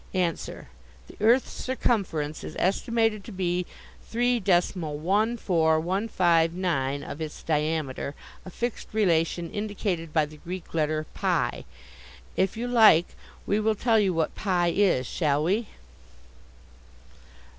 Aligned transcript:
Answer: 0.15 0.67
The 1.05 1.15
earth's 1.21 1.51
circumference 1.51 2.43
is 2.43 2.55
estimated 2.57 3.23
to 3.25 3.31
be 3.31 3.67
three 4.09 4.39
decimal 4.39 4.97
one 4.97 5.37
four 5.37 5.79
one 5.79 6.07
five 6.07 6.53
nine 6.53 7.03
of 7.03 7.21
its 7.21 7.43
diameter, 7.43 8.15
a 8.43 8.49
fixed 8.49 8.87
relation 8.95 9.51
indicated 9.51 10.11
by 10.11 10.25
the 10.25 10.37
Greek 10.37 10.73
letter 10.73 11.05
pi. 11.13 11.65
If 12.35 12.57
you 12.57 12.67
like 12.67 13.09
we 13.45 13.59
will 13.59 13.75
tell 13.75 13.99
you 13.99 14.11
what 14.11 14.33
pi 14.33 14.69
is. 14.69 15.05
Shall 15.05 15.43
we? 15.43 15.67